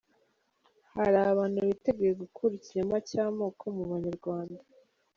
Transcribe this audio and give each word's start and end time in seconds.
Hari 0.95 1.17
abantu 1.31 1.59
biteguye 1.69 2.13
gukura 2.21 2.53
ikinyoma 2.55 2.97
cy’amoko 3.09 3.63
mu 3.75 3.83
banyarwanda. 3.91 4.59